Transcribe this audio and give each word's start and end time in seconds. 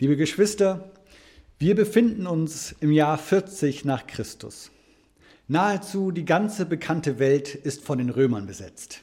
Liebe 0.00 0.16
Geschwister, 0.16 0.92
wir 1.58 1.74
befinden 1.74 2.28
uns 2.28 2.72
im 2.78 2.92
Jahr 2.92 3.18
40 3.18 3.84
nach 3.84 4.06
Christus. 4.06 4.70
Nahezu 5.48 6.12
die 6.12 6.24
ganze 6.24 6.66
bekannte 6.66 7.18
Welt 7.18 7.56
ist 7.56 7.82
von 7.82 7.98
den 7.98 8.08
Römern 8.08 8.46
besetzt. 8.46 9.00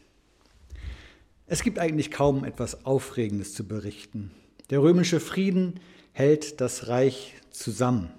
Es 1.47 1.63
gibt 1.63 1.79
eigentlich 1.79 2.11
kaum 2.11 2.45
etwas 2.45 2.85
Aufregendes 2.85 3.53
zu 3.53 3.67
berichten. 3.67 4.31
Der 4.69 4.81
römische 4.81 5.19
Frieden 5.19 5.81
hält 6.13 6.61
das 6.61 6.87
Reich 6.87 7.33
zusammen. 7.51 8.09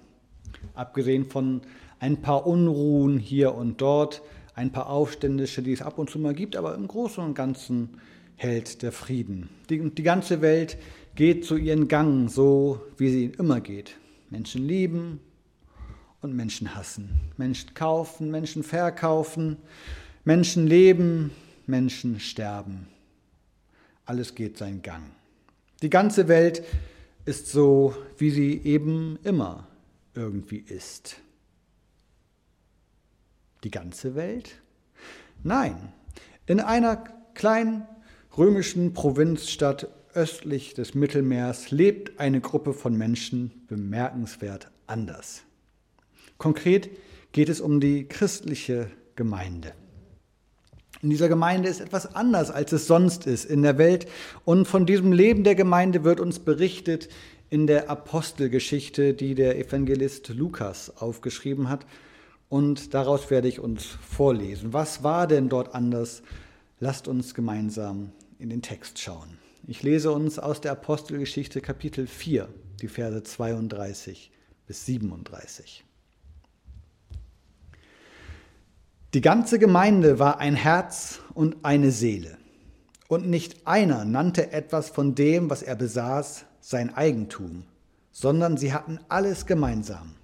Abgesehen 0.75 1.25
von 1.25 1.61
ein 1.99 2.21
paar 2.21 2.45
Unruhen 2.45 3.17
hier 3.17 3.55
und 3.55 3.81
dort, 3.81 4.21
ein 4.53 4.71
paar 4.71 4.87
Aufständische, 4.87 5.63
die 5.63 5.73
es 5.73 5.81
ab 5.81 5.97
und 5.97 6.11
zu 6.11 6.19
mal 6.19 6.35
gibt, 6.35 6.55
aber 6.55 6.75
im 6.75 6.87
Großen 6.87 7.23
und 7.23 7.33
Ganzen 7.33 7.99
hält 8.37 8.81
der 8.83 8.91
Frieden. 8.91 9.49
Die, 9.69 9.89
die 9.89 10.03
ganze 10.03 10.41
Welt 10.41 10.77
geht 11.15 11.45
zu 11.45 11.57
ihren 11.57 11.87
Gang, 11.87 12.29
so 12.29 12.81
wie 12.97 13.09
sie 13.09 13.25
immer 13.25 13.59
geht. 13.59 13.97
Menschen 14.29 14.65
lieben 14.65 15.19
und 16.21 16.35
Menschen 16.35 16.75
hassen. 16.75 17.19
Menschen 17.35 17.73
kaufen, 17.73 18.31
Menschen 18.31 18.63
verkaufen, 18.63 19.57
Menschen 20.23 20.67
leben, 20.67 21.31
Menschen 21.65 22.19
sterben. 22.19 22.87
Alles 24.05 24.35
geht 24.35 24.57
seinen 24.57 24.81
Gang. 24.81 25.03
Die 25.81 25.89
ganze 25.89 26.27
Welt 26.27 26.63
ist 27.25 27.47
so, 27.47 27.95
wie 28.17 28.31
sie 28.31 28.61
eben 28.63 29.19
immer 29.23 29.67
irgendwie 30.13 30.59
ist. 30.59 31.17
Die 33.63 33.71
ganze 33.71 34.15
Welt? 34.15 34.61
Nein, 35.43 35.93
in 36.45 36.59
einer 36.59 37.03
kleinen 37.33 37.85
römischen 38.37 38.93
Provinzstadt 38.93 39.87
östlich 40.13 40.73
des 40.73 40.93
Mittelmeers 40.93 41.71
lebt 41.71 42.19
eine 42.19 42.39
Gruppe 42.39 42.73
von 42.73 42.95
Menschen 42.95 43.65
bemerkenswert 43.67 44.69
anders. 44.85 45.43
Konkret 46.37 46.89
geht 47.31 47.49
es 47.49 47.61
um 47.61 47.79
die 47.79 48.07
christliche 48.07 48.91
Gemeinde. 49.15 49.73
In 51.01 51.09
dieser 51.09 51.29
Gemeinde 51.29 51.69
ist 51.69 51.79
etwas 51.79 52.15
anders, 52.15 52.49
als 52.49 52.71
es 52.71 52.87
sonst 52.87 53.27
ist 53.27 53.45
in 53.45 53.61
der 53.61 53.77
Welt. 53.77 54.07
Und 54.45 54.67
von 54.67 54.85
diesem 54.85 55.11
Leben 55.11 55.43
der 55.43 55.55
Gemeinde 55.55 56.03
wird 56.03 56.19
uns 56.19 56.39
berichtet 56.39 57.09
in 57.49 57.67
der 57.67 57.89
Apostelgeschichte, 57.89 59.13
die 59.13 59.35
der 59.35 59.59
Evangelist 59.59 60.29
Lukas 60.29 60.91
aufgeschrieben 60.97 61.69
hat. 61.69 61.85
Und 62.49 62.93
daraus 62.93 63.29
werde 63.29 63.47
ich 63.47 63.59
uns 63.59 63.85
vorlesen. 63.85 64.73
Was 64.73 65.03
war 65.03 65.27
denn 65.27 65.49
dort 65.49 65.75
anders? 65.75 66.23
Lasst 66.79 67.07
uns 67.07 67.33
gemeinsam 67.33 68.11
in 68.39 68.49
den 68.49 68.61
Text 68.61 68.99
schauen. 68.99 69.37
Ich 69.65 69.83
lese 69.83 70.11
uns 70.11 70.39
aus 70.39 70.61
der 70.61 70.71
Apostelgeschichte 70.71 71.61
Kapitel 71.61 72.07
4, 72.07 72.47
die 72.81 72.87
Verse 72.87 73.21
32 73.23 74.31
bis 74.65 74.85
37. 74.85 75.83
Die 79.13 79.21
ganze 79.21 79.57
Gemeinde 79.57 80.19
war 80.19 80.39
ein 80.39 80.55
Herz 80.55 81.21
und 81.33 81.57
eine 81.63 81.91
Seele. 81.91 82.37
Und 83.07 83.27
nicht 83.27 83.65
einer 83.65 84.05
nannte 84.05 84.51
etwas 84.51 84.89
von 84.89 85.15
dem, 85.15 85.49
was 85.49 85.63
er 85.63 85.75
besaß, 85.75 86.45
sein 86.59 86.93
Eigentum, 86.93 87.63
sondern 88.11 88.57
sie 88.57 88.73
hatten 88.73 88.99
alles 89.07 89.45
gemeinsam. 89.45 90.15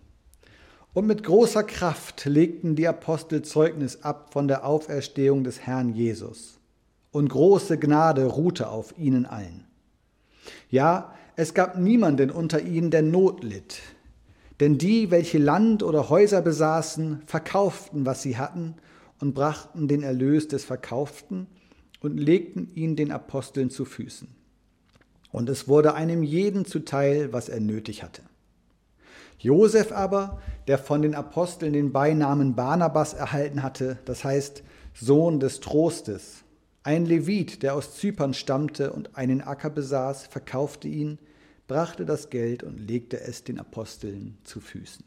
Und 0.94 1.08
mit 1.08 1.24
großer 1.24 1.64
Kraft 1.64 2.26
legten 2.26 2.76
die 2.76 2.88
Apostel 2.88 3.42
Zeugnis 3.42 4.04
ab 4.04 4.34
von 4.34 4.48
der 4.48 4.66
Auferstehung 4.66 5.44
des 5.44 5.62
Herrn 5.62 5.90
Jesus. 5.90 6.60
Und 7.14 7.30
große 7.30 7.78
Gnade 7.78 8.26
ruhte 8.26 8.70
auf 8.70 8.98
ihnen 8.98 9.28
allen. 9.28 9.66
Ja, 10.70 11.14
es 11.36 11.54
gab 11.54 11.78
niemanden 11.78 12.32
unter 12.32 12.60
ihnen, 12.60 12.90
der 12.90 13.04
Not 13.04 13.44
litt. 13.44 13.80
Denn 14.60 14.80
die, 14.80 15.12
welche 15.12 15.38
Land 15.38 15.84
oder 15.84 16.10
Häuser 16.10 16.42
besaßen, 16.42 17.22
verkauften, 17.28 18.08
was 18.08 18.24
sie 18.24 18.38
hatten, 18.38 18.76
und 19.20 19.36
brachten 19.36 19.88
den 19.88 20.02
Erlös 20.02 20.48
des 20.48 20.66
Verkauften 20.66 21.46
und 22.02 22.18
legten 22.18 22.72
ihn 22.74 22.96
den 22.96 23.12
Aposteln 23.12 23.70
zu 23.70 23.86
Füßen. 23.86 24.28
Und 25.32 25.50
es 25.50 25.68
wurde 25.68 25.94
einem 25.94 26.24
jeden 26.24 26.66
zuteil, 26.66 27.32
was 27.32 27.48
er 27.48 27.60
nötig 27.60 28.02
hatte. 28.02 28.24
Josef 29.38 29.92
aber, 29.92 30.42
der 30.68 30.80
von 30.80 31.04
den 31.04 31.14
Aposteln 31.14 31.74
den 31.74 31.92
Beinamen 31.92 32.56
Barnabas 32.56 33.14
erhalten 33.14 33.62
hatte, 33.62 34.00
das 34.06 34.24
heißt 34.24 34.64
Sohn 34.96 35.40
des 35.40 35.60
Trostes, 35.60 36.43
ein 36.84 37.06
Levit, 37.06 37.64
der 37.64 37.76
aus 37.76 37.96
Zypern 37.96 38.34
stammte 38.34 38.92
und 38.92 39.16
einen 39.16 39.42
Acker 39.42 39.70
besaß, 39.70 40.28
verkaufte 40.28 40.88
ihn, 40.88 41.18
brachte 41.68 42.06
das 42.06 42.30
Geld 42.30 42.62
und 42.62 42.78
legte 42.78 43.22
es 43.22 43.44
den 43.44 43.60
Aposteln 43.60 44.38
zu 44.44 44.60
Füßen. 44.60 45.06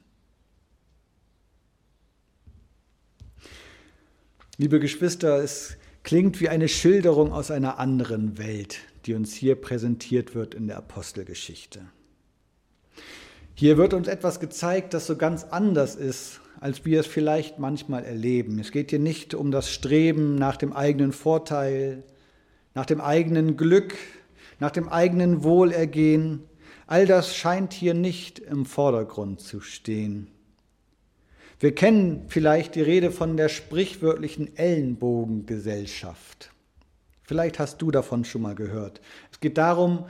Liebe 4.57 4.81
Geschwister, 4.81 5.43
es 5.43 5.77
klingt 6.03 6.41
wie 6.41 6.49
eine 6.49 6.69
Schilderung 6.69 7.33
aus 7.33 7.51
einer 7.51 7.79
anderen 7.79 8.39
Welt, 8.39 8.79
die 9.05 9.13
uns 9.13 9.35
hier 9.35 9.55
präsentiert 9.55 10.35
wird 10.35 10.55
in 10.55 10.67
der 10.67 10.79
Apostelgeschichte. 10.79 11.83
Hier 13.55 13.77
wird 13.77 13.93
uns 13.93 14.09
etwas 14.09 14.41
gezeigt, 14.41 14.95
das 14.95 15.07
so 15.07 15.17
ganz 15.17 15.45
anders 15.45 15.95
ist, 15.95 16.41
als 16.67 16.85
wir 16.85 16.99
es 16.99 17.07
vielleicht 17.07 17.61
manchmal 17.61 18.05
erleben. 18.05 18.59
Es 18.59 18.73
geht 18.73 18.91
hier 18.91 18.99
nicht 18.99 19.35
um 19.35 19.53
das 19.53 19.71
Streben 19.71 20.35
nach 20.35 20.57
dem 20.57 20.73
eigenen 20.73 21.13
Vorteil, 21.13 22.03
nach 22.75 22.87
dem 22.87 23.01
eigenen 23.01 23.57
Glück, 23.57 23.95
nach 24.59 24.73
dem 24.73 24.89
eigenen 24.89 25.45
Wohlergehen. 25.45 26.43
All 26.89 27.07
das 27.07 27.37
scheint 27.37 27.73
hier 27.73 27.95
nicht 27.95 28.41
im 28.41 28.67
Vordergrund 28.67 29.39
zu 29.39 29.61
stehen. 29.61 30.27
Wir 31.61 31.73
kennen 31.73 32.25
vielleicht 32.27 32.75
die 32.75 32.83
Rede 32.83 33.13
von 33.13 33.37
der 33.37 33.49
sprichwörtlichen 33.49 34.57
Ellenbogengesellschaft. 34.57 36.51
Vielleicht 37.23 37.61
hast 37.61 37.81
du 37.81 37.93
davon 37.93 38.25
schon 38.25 38.43
mal 38.43 38.57
gehört. 38.57 39.01
Es 39.31 39.39
geht 39.39 39.57
darum, 39.57 40.07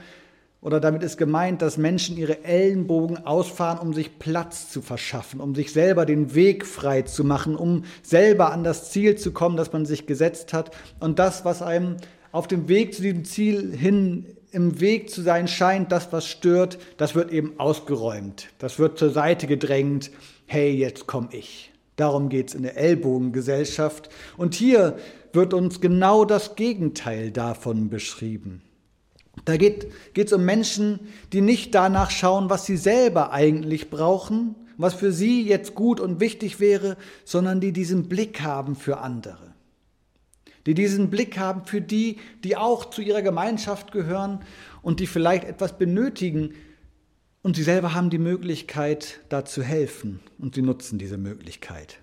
oder 0.67 0.81
damit 0.81 1.01
ist 1.01 1.15
gemeint, 1.15 1.61
dass 1.61 1.77
Menschen 1.77 2.17
ihre 2.17 2.43
Ellenbogen 2.43 3.25
ausfahren, 3.25 3.79
um 3.79 3.93
sich 3.93 4.19
Platz 4.19 4.69
zu 4.69 4.81
verschaffen, 4.81 5.39
um 5.39 5.55
sich 5.55 5.71
selber 5.71 6.05
den 6.05 6.35
Weg 6.35 6.65
frei 6.65 7.03
zu 7.03 7.23
machen, 7.23 7.55
um 7.55 7.85
selber 8.03 8.51
an 8.51 8.65
das 8.65 8.91
Ziel 8.91 9.15
zu 9.15 9.31
kommen, 9.31 9.55
das 9.55 9.71
man 9.71 9.85
sich 9.85 10.07
gesetzt 10.07 10.51
hat. 10.51 10.71
Und 10.99 11.19
das, 11.19 11.45
was 11.45 11.61
einem 11.61 11.95
auf 12.33 12.49
dem 12.49 12.67
Weg 12.67 12.93
zu 12.93 13.01
diesem 13.01 13.23
Ziel 13.23 13.73
hin 13.77 14.25
im 14.51 14.81
Weg 14.81 15.09
zu 15.09 15.21
sein 15.21 15.47
scheint, 15.47 15.93
das, 15.93 16.11
was 16.11 16.27
stört, 16.27 16.79
das 16.97 17.15
wird 17.15 17.31
eben 17.31 17.57
ausgeräumt. 17.61 18.49
Das 18.59 18.77
wird 18.77 18.99
zur 18.99 19.11
Seite 19.11 19.47
gedrängt. 19.47 20.11
Hey, 20.47 20.75
jetzt 20.75 21.07
komm 21.07 21.29
ich. 21.31 21.71
Darum 21.95 22.27
geht 22.27 22.49
es 22.49 22.55
in 22.55 22.63
der 22.63 22.75
Ellbogengesellschaft. 22.75 24.09
Und 24.35 24.53
hier 24.53 24.97
wird 25.31 25.53
uns 25.53 25.79
genau 25.79 26.25
das 26.25 26.57
Gegenteil 26.57 27.31
davon 27.31 27.87
beschrieben. 27.87 28.63
Da 29.45 29.57
geht 29.57 29.87
es 30.15 30.33
um 30.33 30.43
Menschen, 30.43 30.99
die 31.31 31.41
nicht 31.41 31.73
danach 31.73 32.11
schauen, 32.11 32.49
was 32.49 32.65
sie 32.65 32.77
selber 32.77 33.31
eigentlich 33.31 33.89
brauchen, 33.89 34.55
was 34.77 34.93
für 34.93 35.11
sie 35.11 35.43
jetzt 35.47 35.75
gut 35.75 35.99
und 35.99 36.19
wichtig 36.19 36.59
wäre, 36.59 36.97
sondern 37.25 37.59
die 37.59 37.71
diesen 37.71 38.07
Blick 38.07 38.41
haben 38.41 38.75
für 38.75 38.99
andere. 38.99 39.53
Die 40.65 40.73
diesen 40.73 41.09
Blick 41.09 41.37
haben 41.37 41.65
für 41.65 41.81
die, 41.81 42.17
die 42.43 42.57
auch 42.57 42.89
zu 42.89 43.01
ihrer 43.01 43.21
Gemeinschaft 43.21 43.91
gehören 43.93 44.41
und 44.81 44.99
die 44.99 45.07
vielleicht 45.07 45.45
etwas 45.45 45.77
benötigen. 45.77 46.53
Und 47.41 47.55
sie 47.55 47.63
selber 47.63 47.93
haben 47.93 48.09
die 48.09 48.17
Möglichkeit, 48.17 49.21
da 49.29 49.45
zu 49.45 49.63
helfen. 49.63 50.19
Und 50.37 50.55
sie 50.55 50.61
nutzen 50.61 50.99
diese 50.99 51.17
Möglichkeit. 51.17 51.99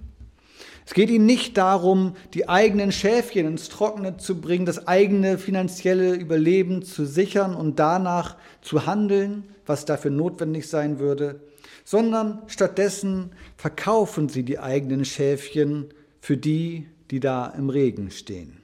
Es 0.86 0.92
geht 0.92 1.08
ihnen 1.08 1.26
nicht 1.26 1.56
darum, 1.56 2.14
die 2.34 2.48
eigenen 2.48 2.92
Schäfchen 2.92 3.46
ins 3.46 3.68
Trockene 3.68 4.18
zu 4.18 4.40
bringen, 4.40 4.66
das 4.66 4.86
eigene 4.86 5.38
finanzielle 5.38 6.14
Überleben 6.14 6.82
zu 6.82 7.06
sichern 7.06 7.54
und 7.54 7.78
danach 7.78 8.36
zu 8.60 8.86
handeln, 8.86 9.44
was 9.66 9.86
dafür 9.86 10.10
notwendig 10.10 10.68
sein 10.68 10.98
würde, 10.98 11.40
sondern 11.84 12.42
stattdessen 12.48 13.30
verkaufen 13.56 14.28
sie 14.28 14.42
die 14.42 14.58
eigenen 14.58 15.04
Schäfchen 15.04 15.86
für 16.20 16.36
die, 16.36 16.86
die 17.10 17.20
da 17.20 17.46
im 17.48 17.70
Regen 17.70 18.10
stehen. 18.10 18.58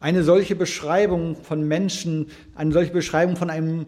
Eine 0.00 0.22
solche 0.22 0.56
Beschreibung 0.56 1.36
von 1.42 1.66
Menschen, 1.66 2.28
eine 2.54 2.72
solche 2.72 2.92
Beschreibung 2.92 3.36
von 3.36 3.50
einem 3.50 3.86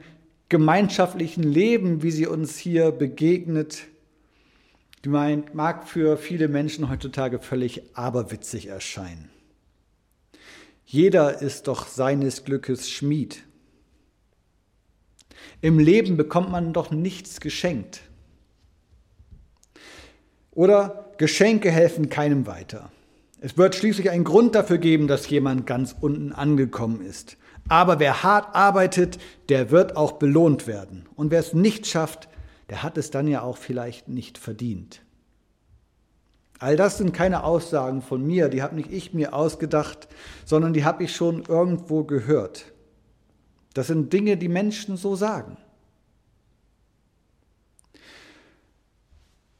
gemeinschaftlichen 0.48 1.42
Leben, 1.42 2.02
wie 2.02 2.10
sie 2.10 2.26
uns 2.26 2.56
hier 2.56 2.90
begegnet, 2.90 3.86
die 5.04 5.08
mag 5.08 5.88
für 5.88 6.16
viele 6.16 6.48
Menschen 6.48 6.88
heutzutage 6.90 7.38
völlig 7.38 7.96
aberwitzig 7.96 8.66
erscheinen. 8.66 9.30
Jeder 10.84 11.40
ist 11.42 11.68
doch 11.68 11.86
seines 11.86 12.44
Glückes 12.44 12.90
Schmied. 12.90 13.44
Im 15.60 15.78
Leben 15.78 16.16
bekommt 16.16 16.50
man 16.50 16.72
doch 16.72 16.90
nichts 16.90 17.40
geschenkt. 17.40 18.00
Oder 20.52 21.12
Geschenke 21.18 21.70
helfen 21.70 22.08
keinem 22.08 22.46
weiter. 22.46 22.90
Es 23.40 23.56
wird 23.56 23.76
schließlich 23.76 24.10
einen 24.10 24.24
Grund 24.24 24.54
dafür 24.54 24.78
geben, 24.78 25.06
dass 25.06 25.28
jemand 25.28 25.66
ganz 25.66 25.94
unten 26.00 26.32
angekommen 26.32 27.02
ist. 27.02 27.36
Aber 27.68 28.00
wer 28.00 28.22
hart 28.22 28.56
arbeitet, 28.56 29.18
der 29.48 29.70
wird 29.70 29.96
auch 29.96 30.12
belohnt 30.12 30.66
werden. 30.66 31.06
Und 31.14 31.30
wer 31.30 31.40
es 31.40 31.52
nicht 31.52 31.86
schafft, 31.86 32.28
der 32.70 32.82
hat 32.82 32.98
es 32.98 33.10
dann 33.10 33.26
ja 33.28 33.42
auch 33.42 33.56
vielleicht 33.56 34.08
nicht 34.08 34.38
verdient. 34.38 35.02
All 36.58 36.76
das 36.76 36.98
sind 36.98 37.12
keine 37.12 37.44
Aussagen 37.44 38.02
von 38.02 38.26
mir, 38.26 38.48
die 38.48 38.62
habe 38.62 38.74
nicht 38.74 38.92
ich 38.92 39.14
mir 39.14 39.32
ausgedacht, 39.32 40.08
sondern 40.44 40.72
die 40.72 40.84
habe 40.84 41.04
ich 41.04 41.14
schon 41.14 41.44
irgendwo 41.44 42.04
gehört. 42.04 42.72
Das 43.74 43.86
sind 43.86 44.12
Dinge, 44.12 44.36
die 44.36 44.48
Menschen 44.48 44.96
so 44.96 45.14
sagen. 45.14 45.56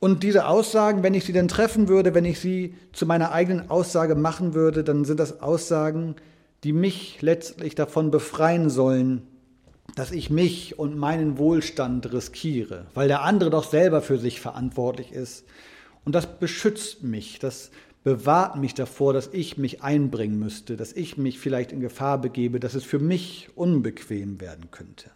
Und 0.00 0.22
diese 0.22 0.46
Aussagen, 0.46 1.02
wenn 1.02 1.14
ich 1.14 1.24
sie 1.24 1.32
denn 1.32 1.48
treffen 1.48 1.88
würde, 1.88 2.14
wenn 2.14 2.24
ich 2.24 2.40
sie 2.40 2.74
zu 2.92 3.06
meiner 3.06 3.32
eigenen 3.32 3.70
Aussage 3.70 4.14
machen 4.14 4.54
würde, 4.54 4.84
dann 4.84 5.04
sind 5.04 5.18
das 5.18 5.40
Aussagen, 5.40 6.16
die 6.64 6.72
mich 6.72 7.20
letztlich 7.22 7.74
davon 7.74 8.10
befreien 8.10 8.70
sollen, 8.70 9.26
dass 9.98 10.12
ich 10.12 10.30
mich 10.30 10.78
und 10.78 10.96
meinen 10.96 11.38
Wohlstand 11.38 12.12
riskiere, 12.12 12.86
weil 12.94 13.08
der 13.08 13.22
andere 13.22 13.50
doch 13.50 13.68
selber 13.68 14.00
für 14.00 14.16
sich 14.16 14.40
verantwortlich 14.40 15.10
ist. 15.10 15.44
Und 16.04 16.14
das 16.14 16.38
beschützt 16.38 17.02
mich, 17.02 17.40
das 17.40 17.72
bewahrt 18.04 18.54
mich 18.54 18.74
davor, 18.74 19.12
dass 19.12 19.28
ich 19.32 19.58
mich 19.58 19.82
einbringen 19.82 20.38
müsste, 20.38 20.76
dass 20.76 20.92
ich 20.92 21.16
mich 21.16 21.40
vielleicht 21.40 21.72
in 21.72 21.80
Gefahr 21.80 22.20
begebe, 22.20 22.60
dass 22.60 22.74
es 22.74 22.84
für 22.84 23.00
mich 23.00 23.50
unbequem 23.56 24.40
werden 24.40 24.70
könnte. 24.70 25.10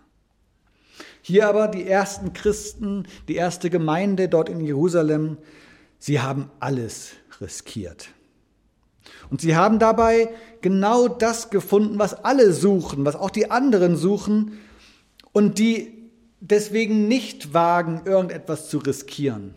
Hier 1.20 1.48
aber 1.48 1.68
die 1.68 1.86
ersten 1.86 2.32
Christen, 2.32 3.06
die 3.28 3.36
erste 3.36 3.70
Gemeinde 3.70 4.28
dort 4.28 4.48
in 4.48 4.58
Jerusalem, 4.58 5.36
sie 6.00 6.18
haben 6.18 6.50
alles 6.58 7.12
riskiert. 7.40 8.08
Und 9.30 9.40
sie 9.40 9.54
haben 9.54 9.78
dabei 9.78 10.28
genau 10.60 11.06
das 11.06 11.50
gefunden, 11.50 12.00
was 12.00 12.24
alle 12.24 12.52
suchen, 12.52 13.04
was 13.04 13.14
auch 13.14 13.30
die 13.30 13.48
anderen 13.48 13.94
suchen 13.94 14.58
und 15.32 15.58
die 15.58 16.10
deswegen 16.40 17.08
nicht 17.08 17.54
wagen, 17.54 18.02
irgendetwas 18.04 18.68
zu 18.68 18.78
riskieren. 18.78 19.54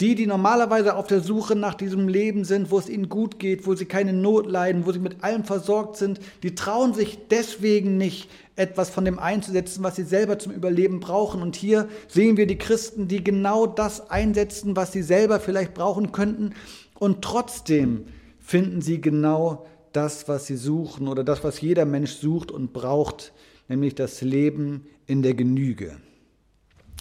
Die, 0.00 0.14
die 0.14 0.26
normalerweise 0.26 0.94
auf 0.94 1.06
der 1.06 1.20
Suche 1.20 1.56
nach 1.56 1.72
diesem 1.72 2.06
Leben 2.06 2.44
sind, 2.44 2.70
wo 2.70 2.78
es 2.78 2.88
ihnen 2.90 3.08
gut 3.08 3.38
geht, 3.38 3.66
wo 3.66 3.74
sie 3.74 3.86
keine 3.86 4.12
Not 4.12 4.46
leiden, 4.46 4.84
wo 4.84 4.92
sie 4.92 4.98
mit 4.98 5.24
allem 5.24 5.44
versorgt 5.44 5.96
sind, 5.96 6.20
die 6.42 6.54
trauen 6.54 6.92
sich 6.92 7.18
deswegen 7.30 7.96
nicht, 7.96 8.28
etwas 8.56 8.90
von 8.90 9.04
dem 9.04 9.18
einzusetzen, 9.18 9.84
was 9.84 9.96
sie 9.96 10.02
selber 10.02 10.38
zum 10.38 10.52
Überleben 10.52 11.00
brauchen. 11.00 11.42
Und 11.42 11.56
hier 11.56 11.88
sehen 12.08 12.36
wir 12.36 12.46
die 12.46 12.58
Christen, 12.58 13.08
die 13.08 13.22
genau 13.22 13.66
das 13.66 14.10
einsetzen, 14.10 14.76
was 14.76 14.92
sie 14.92 15.02
selber 15.02 15.40
vielleicht 15.40 15.74
brauchen 15.74 16.12
könnten. 16.12 16.54
Und 16.98 17.22
trotzdem 17.22 18.06
finden 18.38 18.80
sie 18.80 19.00
genau 19.00 19.66
das, 19.92 20.28
was 20.28 20.46
sie 20.46 20.56
suchen 20.56 21.08
oder 21.08 21.24
das, 21.24 21.44
was 21.44 21.60
jeder 21.60 21.84
Mensch 21.84 22.12
sucht 22.12 22.50
und 22.50 22.72
braucht, 22.72 23.32
nämlich 23.68 23.94
das 23.94 24.20
Leben 24.22 24.86
in 25.06 25.22
der 25.22 25.34
Genüge. 25.34 25.96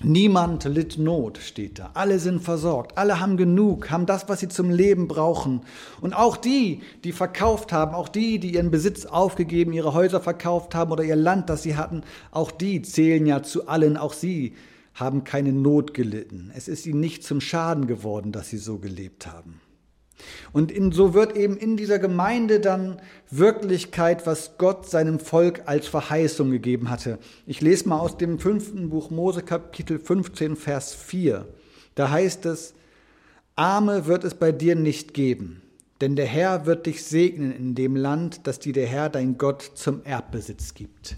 Niemand 0.04 0.66
litt 0.66 0.98
Not, 0.98 1.38
steht 1.38 1.80
da. 1.80 1.92
Alle 1.94 2.20
sind 2.20 2.42
versorgt, 2.42 2.98
alle 2.98 3.22
haben 3.22 3.38
genug, 3.38 3.90
haben 3.90 4.06
das, 4.06 4.28
was 4.28 4.42
sie 4.42 4.50
zum 4.50 4.70
Leben 4.70 5.08
brauchen. 5.08 5.62
Und 6.02 6.14
auch 6.14 6.36
die, 6.36 6.82
die 7.06 7.14
verkauft 7.14 7.72
haben, 7.72 7.96
auch 7.96 8.10
die, 8.10 8.40
die 8.40 8.56
ihren 8.56 8.72
Besitz 8.72 9.06
aufgegeben, 9.06 9.72
ihre 9.72 9.94
Häuser 9.94 10.20
verkauft 10.20 10.76
haben 10.76 10.92
oder 10.92 11.06
ihr 11.06 11.16
Land, 11.16 11.50
das 11.50 11.64
sie 11.64 11.78
hatten, 11.78 12.02
auch 12.32 12.52
die 12.52 12.82
zählen 12.82 13.26
ja 13.26 13.42
zu 13.42 13.70
allen, 13.70 13.96
auch 13.96 14.12
sie 14.12 14.56
haben 14.94 15.24
keine 15.24 15.54
Not 15.54 15.94
gelitten. 15.94 16.52
Es 16.54 16.68
ist 16.68 16.86
ihnen 16.86 17.00
nicht 17.00 17.24
zum 17.24 17.40
Schaden 17.40 17.88
geworden, 17.88 18.34
dass 18.34 18.50
sie 18.50 18.58
so 18.58 18.80
gelebt 18.80 19.28
haben. 19.28 19.62
Und 20.54 20.72
in, 20.72 20.92
so 20.92 21.14
wird 21.14 21.36
eben 21.36 21.58
in 21.58 21.78
dieser 21.78 22.00
Gemeinde 22.00 22.60
dann 22.60 23.02
Wirklichkeit, 23.30 24.26
was 24.26 24.58
Gott 24.58 24.90
seinem 24.90 25.20
Volk 25.20 25.64
als 25.66 25.88
Verheißung 25.88 26.52
gegeben 26.52 26.90
hatte. 26.90 27.20
Ich 27.46 27.62
lese 27.62 27.90
mal 27.90 28.00
aus 28.00 28.18
dem 28.18 28.40
fünften 28.40 28.90
Buch 28.90 29.10
Mose 29.10 29.42
Kapitel 29.42 30.00
15, 30.00 30.56
Vers 30.56 30.94
4. 30.94 31.46
Da 31.96 32.10
heißt 32.10 32.46
es, 32.46 32.74
Arme 33.56 34.06
wird 34.06 34.24
es 34.24 34.36
bei 34.36 34.52
dir 34.52 34.76
nicht 34.76 35.14
geben, 35.14 35.62
denn 36.02 36.16
der 36.16 36.26
Herr 36.26 36.66
wird 36.66 36.86
dich 36.86 37.04
segnen 37.06 37.52
in 37.52 37.76
dem 37.76 37.96
Land, 37.96 38.48
das 38.48 38.60
dir 38.60 38.74
der 38.74 38.88
Herr 38.88 39.10
dein 39.10 39.38
Gott 39.38 39.72
zum 39.76 40.04
Erbbesitz 40.04 40.74
gibt. 40.74 41.16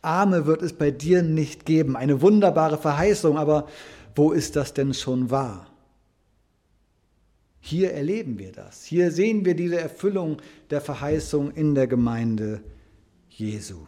Arme 0.00 0.46
wird 0.46 0.62
es 0.62 0.72
bei 0.72 0.90
dir 0.90 1.22
nicht 1.22 1.66
geben. 1.66 1.96
Eine 1.96 2.22
wunderbare 2.22 2.78
Verheißung, 2.78 3.36
aber 3.36 3.68
wo 4.14 4.32
ist 4.32 4.56
das 4.56 4.72
denn 4.72 4.94
schon 4.94 5.30
wahr? 5.30 5.67
Hier 7.60 7.92
erleben 7.92 8.38
wir 8.38 8.52
das. 8.52 8.84
Hier 8.84 9.10
sehen 9.10 9.44
wir 9.44 9.54
diese 9.54 9.78
Erfüllung 9.78 10.38
der 10.70 10.80
Verheißung 10.80 11.50
in 11.52 11.74
der 11.74 11.86
Gemeinde 11.86 12.60
Jesu. 13.30 13.78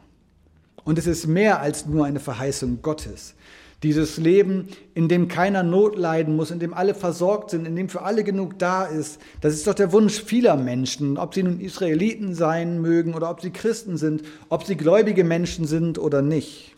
Und 0.85 0.99
es 0.99 1.07
ist 1.07 1.27
mehr 1.27 1.61
als 1.61 1.87
nur 1.87 2.07
eine 2.07 2.21
Verheißung 2.21 2.83
Gottes. 2.83 3.35
Dieses 3.83 4.19
Leben, 4.19 4.69
in 4.93 5.09
dem 5.09 5.29
keiner 5.29 5.63
Not 5.63 5.97
leiden 5.97 6.37
muss, 6.37 6.51
in 6.51 6.59
dem 6.59 6.75
alle 6.75 6.95
versorgt 6.95 7.51
sind, 7.51 7.67
in 7.67 7.77
dem 7.77 7.89
für 7.89 8.03
alle 8.03 8.25
genug 8.25 8.59
da 8.59 8.85
ist, 8.85 9.19
das 9.41 9.55
ist 9.55 9.67
doch 9.67 9.75
der 9.75 9.93
Wunsch 9.93 10.23
vieler 10.23 10.57
Menschen, 10.57 11.17
ob 11.17 11.33
sie 11.33 11.43
nun 11.43 11.61
Israeliten 11.61 12.35
sein 12.35 12.83
mögen 12.83 13.15
oder 13.15 13.31
ob 13.31 13.41
sie 13.41 13.51
Christen 13.51 13.97
sind, 13.97 14.23
ob 14.51 14.65
sie 14.65 14.77
gläubige 14.77 15.25
Menschen 15.25 15.65
sind 15.67 15.99
oder 15.99 16.21
nicht. 16.21 16.77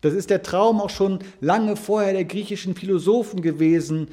Das 0.00 0.14
ist 0.14 0.30
der 0.30 0.42
Traum 0.42 0.80
auch 0.80 0.90
schon 0.90 1.18
lange 1.40 1.76
vorher 1.76 2.12
der 2.14 2.24
griechischen 2.24 2.74
Philosophen 2.74 3.42
gewesen, 3.42 4.08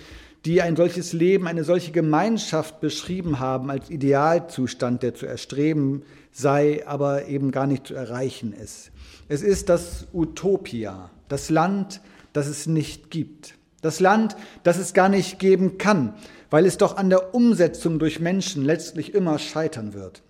die 0.45 0.61
ein 0.61 0.75
solches 0.75 1.11
Leben, 1.11 1.47
eine 1.47 1.63
solche 1.63 1.91
Gemeinschaft 1.91 2.79
beschrieben 2.79 3.39
haben 3.39 3.71
als 3.71 3.89
Idealzustand, 3.89 5.01
der 5.01 5.15
zu 5.15 5.25
erstreben 5.25 6.03
sei, 6.31 6.83
aber 6.85 7.25
eben 7.27 7.51
gar 7.51 7.65
nicht 7.65 7.87
zu 7.87 7.95
erreichen 7.95 8.53
ist. 8.53 8.91
Es 9.27 9.41
ist 9.41 9.69
das 9.69 10.05
Utopia, 10.13 11.09
das 11.29 11.49
Land, 11.49 12.01
das 12.33 12.47
es 12.47 12.67
nicht 12.67 13.09
gibt. 13.09 13.55
Das 13.81 13.99
Land, 13.99 14.35
das 14.63 14.77
es 14.77 14.93
gar 14.93 15.09
nicht 15.09 15.39
geben 15.39 15.77
kann, 15.77 16.13
weil 16.51 16.65
es 16.65 16.77
doch 16.77 16.97
an 16.97 17.09
der 17.09 17.33
Umsetzung 17.33 17.97
durch 17.97 18.19
Menschen 18.19 18.63
letztlich 18.63 19.13
immer 19.15 19.39
scheitern 19.39 19.93
wird. 19.93 20.21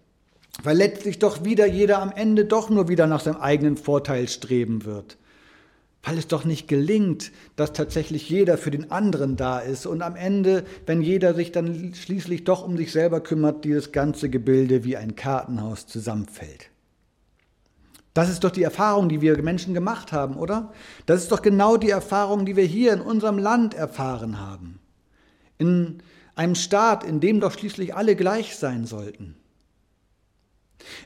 Weil 0.64 0.78
letztlich 0.78 1.20
doch 1.20 1.44
wieder 1.44 1.66
jeder 1.66 2.02
am 2.02 2.12
Ende 2.14 2.46
doch 2.46 2.70
nur 2.70 2.88
wieder 2.88 3.08
nach 3.08 3.20
seinem 3.20 3.38
eigenen 3.38 3.76
Vorteil 3.76 4.30
streben 4.30 4.86
wird 4.86 5.18
weil 6.06 6.20
es 6.20 6.28
doch 6.28 6.46
nicht 6.46 6.68
gelingt, 6.68 7.32
dass 7.56 7.74
tatsächlich 7.74 8.30
jeder 8.30 8.58
für 8.58 8.70
den 8.70 8.92
anderen 8.92 9.36
da 9.36 9.60
ist 9.60 9.88
und 9.88 10.04
am 10.04 10.16
Ende, 10.16 10.64
wenn 10.86 11.02
jeder 11.02 11.34
sich 11.34 11.52
dann 11.52 11.94
schließlich 11.96 12.44
doch 12.44 12.64
um 12.64 12.78
sich 12.78 12.92
selber 12.92 13.22
kümmert, 13.22 13.66
dieses 13.66 13.92
ganze 13.92 14.30
Gebilde 14.30 14.84
wie 14.84 14.98
ein 14.98 15.16
Kartenhaus 15.16 15.88
zusammenfällt. 15.88 16.70
Das 18.14 18.30
ist 18.30 18.44
doch 18.44 18.52
die 18.52 18.64
Erfahrung, 18.64 19.10
die 19.10 19.20
wir 19.20 19.42
Menschen 19.42 19.74
gemacht 19.74 20.12
haben, 20.14 20.38
oder? 20.38 20.72
Das 21.06 21.24
ist 21.24 21.32
doch 21.32 21.42
genau 21.42 21.76
die 21.76 21.90
Erfahrung, 21.90 22.46
die 22.46 22.56
wir 22.56 22.64
hier 22.64 22.94
in 22.94 23.02
unserem 23.02 23.40
Land 23.40 23.74
erfahren 23.74 24.40
haben. 24.40 24.80
In 25.58 26.02
einem 26.36 26.56
Staat, 26.56 27.04
in 27.04 27.20
dem 27.20 27.40
doch 27.40 27.52
schließlich 27.52 27.96
alle 27.96 28.16
gleich 28.16 28.56
sein 28.56 28.86
sollten. 28.86 29.36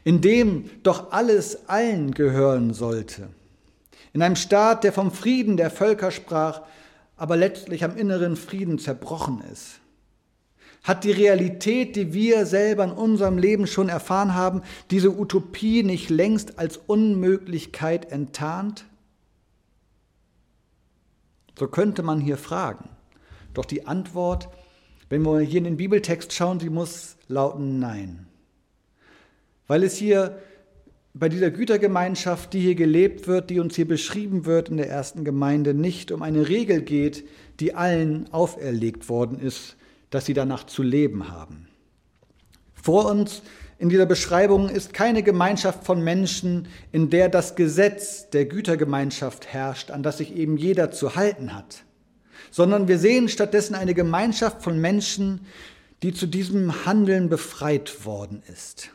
In 0.04 0.20
dem 0.22 0.70
doch 0.84 1.12
alles 1.12 1.70
allen 1.70 2.12
gehören 2.12 2.74
sollte 2.74 3.30
in 4.14 4.22
einem 4.22 4.36
Staat, 4.36 4.84
der 4.84 4.94
vom 4.94 5.12
Frieden 5.12 5.58
der 5.58 5.70
Völker 5.70 6.12
sprach, 6.12 6.62
aber 7.16 7.36
letztlich 7.36 7.84
am 7.84 7.98
inneren 7.98 8.36
Frieden 8.36 8.80
zerbrochen 8.80 9.42
ist. 9.52 9.80
Hat 10.84 11.04
die 11.04 11.12
Realität, 11.12 11.96
die 11.96 12.14
wir 12.14 12.46
selber 12.46 12.86
in 12.86 12.92
unserem 12.92 13.38
Leben 13.38 13.68
schon 13.68 13.90
erfahren 13.90 14.34
haben, 14.34 14.62
diese 14.92 15.12
Utopie 15.12 15.84
nicht 15.84 16.10
längst 16.10 16.58
als 16.58 16.78
Unmöglichkeit 16.78 18.12
enttarnt? 18.12 18.86
So 21.58 21.68
könnte 21.68 22.02
man 22.02 22.22
hier 22.22 22.38
fragen. 22.38 22.88
Doch 23.54 23.66
die 23.66 23.86
Antwort, 23.86 24.48
wenn 25.10 25.24
wir 25.24 25.42
hier 25.42 25.58
in 25.58 25.66
den 25.66 25.78
Bibeltext 25.78 26.32
schauen, 26.32 26.62
sie 26.62 26.70
muss 26.70 27.18
lauten 27.28 27.80
Nein. 27.80 28.28
Weil 29.68 29.84
es 29.84 29.98
hier 29.98 30.40
bei 31.14 31.30
dieser 31.30 31.52
Gütergemeinschaft, 31.52 32.54
die 32.54 32.60
hier 32.60 32.76
gelebt 32.76 33.28
wird, 33.28 33.50
die 33.50 33.60
uns 33.60 33.76
hier 33.76 33.88
beschrieben 33.88 34.46
wird 34.46 34.70
in 34.70 34.78
der 34.78 34.90
ersten 34.90 35.24
Gemeinde, 35.24 35.74
nicht 35.74 36.12
um 36.12 36.22
eine 36.22 36.48
Regel 36.48 36.82
geht, 36.82 37.28
die 37.60 37.74
allen 37.74 38.32
auferlegt 38.32 39.10
worden 39.10 39.40
ist, 39.40 39.76
dass 40.12 40.26
sie 40.26 40.34
danach 40.34 40.66
zu 40.66 40.84
leben 40.84 41.30
haben. 41.32 41.68
Vor 42.74 43.10
uns 43.10 43.42
in 43.80 43.90
dieser 43.90 44.06
Beschreibung 44.06 44.70
ist 44.70 44.94
keine 44.94 45.24
Gemeinschaft 45.24 45.86
von 45.86 46.04
Menschen, 46.04 46.68
in 46.92 47.10
der 47.10 47.30
das 47.30 47.56
Gesetz 47.56 48.30
der 48.30 48.46
Gütergemeinschaft 48.46 49.48
herrscht, 49.48 49.90
an 49.90 50.04
das 50.04 50.18
sich 50.18 50.36
eben 50.36 50.58
jeder 50.58 50.92
zu 50.92 51.16
halten 51.16 51.56
hat, 51.56 51.84
sondern 52.52 52.88
wir 52.88 53.00
sehen 53.00 53.30
stattdessen 53.30 53.76
eine 53.76 53.94
Gemeinschaft 53.94 54.62
von 54.64 54.80
Menschen, 54.80 55.42
die 56.04 56.14
zu 56.14 56.28
diesem 56.28 56.86
Handeln 56.86 57.30
befreit 57.30 58.06
worden 58.06 58.44
ist. 58.52 58.92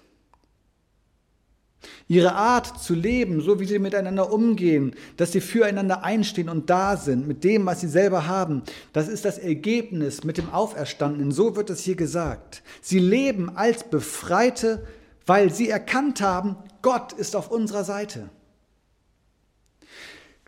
Ihre 2.07 2.35
Art 2.35 2.83
zu 2.83 2.95
leben, 2.95 3.41
so 3.41 3.61
wie 3.61 3.65
sie 3.65 3.79
miteinander 3.79 4.31
umgehen, 4.31 4.95
dass 5.17 5.33
sie 5.33 5.41
füreinander 5.41 6.05
einstehen 6.05 6.51
und 6.51 6.69
da 6.69 6.99
sind 6.99 7.27
mit 7.27 7.45
dem, 7.45 7.65
was 7.65 7.81
sie 7.81 7.89
selber 7.89 8.27
haben, 8.27 8.63
das 8.93 9.09
ist 9.09 9.25
das 9.25 9.39
Ergebnis 9.39 10.23
mit 10.23 10.37
dem 10.37 10.51
Auferstandenen. 10.51 11.33
So 11.33 11.57
wird 11.57 11.71
es 11.71 11.81
hier 11.81 11.97
gesagt. 11.97 12.63
Sie 12.83 12.99
leben 12.99 13.57
als 13.57 13.85
Befreite, 13.85 14.87
weil 15.25 15.51
sie 15.51 15.71
erkannt 15.71 16.21
haben, 16.21 16.57
Gott 16.83 17.15
ist 17.15 17.35
auf 17.35 17.51
unserer 17.51 17.85
Seite. 17.85 18.29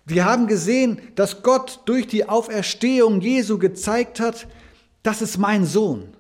Wir 0.05 0.27
haben 0.27 0.47
gesehen, 0.47 1.01
dass 1.15 1.43
Gott 1.43 1.81
durch 1.87 2.07
die 2.07 2.29
Auferstehung 2.29 3.23
Jesu 3.23 3.59
gezeigt 3.59 4.21
hat, 4.21 4.47
das 5.03 5.23
ist 5.23 5.39
mein 5.39 5.65
Sohn. 5.65 6.16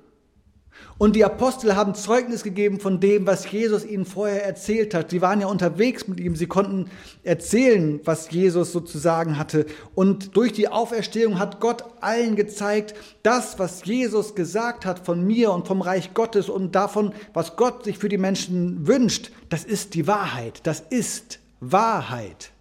Und 0.98 1.14
die 1.14 1.24
Apostel 1.24 1.76
haben 1.76 1.94
Zeugnis 1.94 2.42
gegeben 2.42 2.80
von 2.80 3.00
dem, 3.00 3.26
was 3.26 3.50
Jesus 3.50 3.84
ihnen 3.84 4.06
vorher 4.06 4.46
erzählt 4.46 4.94
hat. 4.94 5.10
Sie 5.10 5.20
waren 5.20 5.42
ja 5.42 5.46
unterwegs 5.46 6.08
mit 6.08 6.18
ihm, 6.18 6.36
sie 6.36 6.46
konnten 6.46 6.88
erzählen, 7.22 8.00
was 8.04 8.30
Jesus 8.30 8.72
sozusagen 8.72 9.36
hatte. 9.38 9.66
Und 9.94 10.36
durch 10.36 10.54
die 10.54 10.68
Auferstehung 10.68 11.38
hat 11.38 11.60
Gott 11.60 11.84
allen 12.00 12.34
gezeigt, 12.34 12.94
das, 13.22 13.58
was 13.58 13.84
Jesus 13.84 14.34
gesagt 14.34 14.86
hat 14.86 15.04
von 15.04 15.26
mir 15.26 15.52
und 15.52 15.66
vom 15.66 15.82
Reich 15.82 16.14
Gottes 16.14 16.48
und 16.48 16.74
davon, 16.74 17.12
was 17.34 17.56
Gott 17.56 17.84
sich 17.84 17.98
für 17.98 18.08
die 18.08 18.16
Menschen 18.16 18.86
wünscht, 18.86 19.32
das 19.50 19.64
ist 19.64 19.92
die 19.92 20.06
Wahrheit. 20.06 20.60
Das 20.62 20.80
ist 20.80 21.40
Wahrheit. 21.60 22.52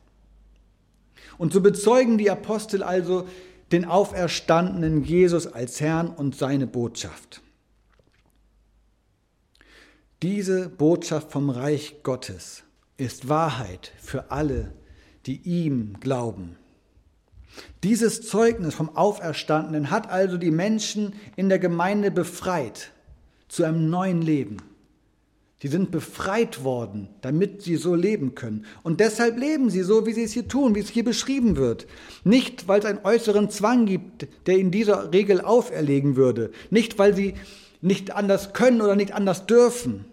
Und 1.37 1.53
so 1.53 1.61
bezeugen 1.61 2.17
die 2.17 2.29
Apostel 2.29 2.83
also 2.83 3.27
den 3.71 3.85
auferstandenen 3.85 5.05
Jesus 5.05 5.47
als 5.47 5.79
Herrn 5.79 6.09
und 6.09 6.35
seine 6.35 6.67
Botschaft. 6.67 7.41
Diese 10.23 10.69
Botschaft 10.69 11.31
vom 11.31 11.49
Reich 11.49 11.97
Gottes 12.03 12.63
ist 12.97 13.27
Wahrheit 13.27 13.91
für 13.97 14.31
alle, 14.31 14.71
die 15.25 15.41
ihm 15.43 15.97
glauben. 15.99 16.55
Dieses 17.83 18.21
Zeugnis 18.21 18.75
vom 18.75 18.95
Auferstandenen 18.95 19.91
hat 19.91 20.09
also 20.09 20.37
die 20.37 20.51
Menschen 20.51 21.13
in 21.35 21.49
der 21.49 21.59
Gemeinde 21.59 22.11
befreit 22.11 22.91
zu 23.49 23.63
einem 23.63 23.89
neuen 23.89 24.21
Leben. 24.21 24.57
Sie 25.61 25.67
sind 25.67 25.91
befreit 25.91 26.63
worden, 26.63 27.09
damit 27.21 27.61
sie 27.61 27.75
so 27.75 27.95
leben 27.95 28.35
können. 28.35 28.65
Und 28.83 28.99
deshalb 28.99 29.37
leben 29.37 29.69
sie 29.69 29.81
so, 29.81 30.05
wie 30.05 30.13
sie 30.13 30.23
es 30.23 30.33
hier 30.33 30.47
tun, 30.47 30.75
wie 30.75 30.79
es 30.79 30.89
hier 30.89 31.03
beschrieben 31.03 31.55
wird. 31.57 31.87
Nicht, 32.23 32.67
weil 32.67 32.79
es 32.79 32.85
einen 32.85 33.03
äußeren 33.03 33.49
Zwang 33.49 33.85
gibt, 33.85 34.27
der 34.47 34.57
ihnen 34.57 34.71
dieser 34.71 35.11
Regel 35.11 35.41
auferlegen 35.41 36.15
würde. 36.15 36.51
Nicht, 36.69 36.99
weil 36.99 37.15
sie 37.15 37.35
nicht 37.85 38.11
anders 38.11 38.53
können 38.53 38.81
oder 38.81 38.95
nicht 38.95 39.13
anders 39.13 39.45
dürfen, 39.45 40.05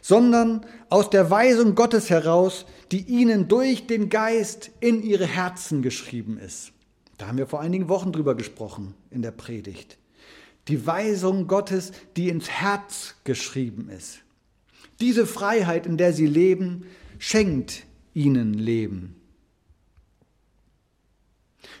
sondern 0.00 0.66
aus 0.90 1.10
der 1.10 1.30
Weisung 1.30 1.74
Gottes 1.74 2.10
heraus, 2.10 2.66
die 2.92 3.00
ihnen 3.00 3.48
durch 3.48 3.86
den 3.86 4.08
Geist 4.08 4.70
in 4.80 5.02
ihre 5.02 5.26
Herzen 5.26 5.82
geschrieben 5.82 6.38
ist. 6.38 6.72
Da 7.18 7.26
haben 7.26 7.38
wir 7.38 7.46
vor 7.46 7.60
einigen 7.60 7.88
Wochen 7.88 8.12
drüber 8.12 8.34
gesprochen 8.34 8.94
in 9.10 9.22
der 9.22 9.30
Predigt. 9.30 9.96
Die 10.68 10.86
Weisung 10.86 11.46
Gottes, 11.46 11.92
die 12.16 12.28
ins 12.28 12.50
Herz 12.50 13.14
geschrieben 13.24 13.88
ist. 13.88 14.18
Diese 15.00 15.26
Freiheit, 15.26 15.86
in 15.86 15.96
der 15.96 16.12
sie 16.12 16.26
leben, 16.26 16.86
schenkt 17.18 17.84
ihnen 18.14 18.54
Leben. 18.54 19.16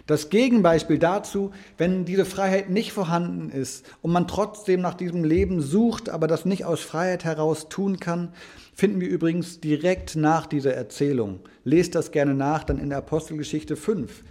Das 0.06 0.30
Gegenbeispiel 0.30 0.98
dazu, 0.98 1.50
wenn 1.78 2.04
diese 2.04 2.24
Freiheit 2.24 2.70
nicht 2.70 2.92
vorhanden 2.92 3.50
ist 3.50 3.84
und 4.02 4.12
man 4.12 4.28
trotzdem 4.28 4.80
nach 4.80 4.94
diesem 4.94 5.24
Leben 5.24 5.60
sucht, 5.60 6.08
aber 6.08 6.28
das 6.28 6.44
nicht 6.44 6.64
aus 6.64 6.80
Freiheit 6.80 7.24
heraus 7.24 7.68
tun 7.68 7.98
kann, 7.98 8.32
finden 8.72 9.00
wir 9.00 9.08
übrigens 9.08 9.58
direkt 9.60 10.14
nach 10.14 10.46
dieser 10.46 10.74
Erzählung. 10.74 11.40
Lest 11.64 11.96
das 11.96 12.12
gerne 12.12 12.34
nach, 12.34 12.62
dann 12.62 12.78
in 12.78 12.90
der 12.90 12.98
Apostelgeschichte 12.98 13.74
5. 13.74 14.22